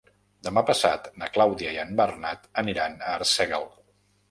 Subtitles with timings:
[0.45, 3.71] Demà passat na Clàudia i en Bernat aniran a Arsèguel.